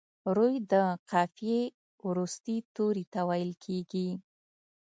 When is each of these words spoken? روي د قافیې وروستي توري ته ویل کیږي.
روي 0.35 0.55
د 0.71 0.73
قافیې 1.11 1.61
وروستي 2.07 2.57
توري 2.75 3.05
ته 3.13 3.21
ویل 3.29 3.51
کیږي. 3.65 4.09